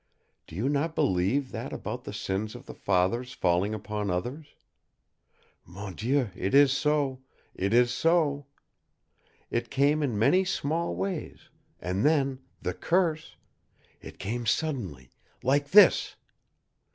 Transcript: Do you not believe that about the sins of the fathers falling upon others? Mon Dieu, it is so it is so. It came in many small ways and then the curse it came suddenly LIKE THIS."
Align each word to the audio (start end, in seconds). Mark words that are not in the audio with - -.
Do 0.47 0.55
you 0.55 0.67
not 0.67 0.95
believe 0.95 1.51
that 1.51 1.71
about 1.71 2.05
the 2.05 2.11
sins 2.11 2.55
of 2.55 2.65
the 2.65 2.73
fathers 2.73 3.33
falling 3.33 3.75
upon 3.75 4.09
others? 4.09 4.47
Mon 5.63 5.93
Dieu, 5.93 6.31
it 6.35 6.55
is 6.55 6.71
so 6.71 7.21
it 7.53 7.71
is 7.71 7.91
so. 7.93 8.47
It 9.51 9.69
came 9.69 10.01
in 10.01 10.17
many 10.17 10.43
small 10.43 10.95
ways 10.95 11.49
and 11.79 12.03
then 12.03 12.39
the 12.63 12.73
curse 12.73 13.35
it 14.01 14.17
came 14.17 14.47
suddenly 14.47 15.11
LIKE 15.43 15.69
THIS." 15.69 16.15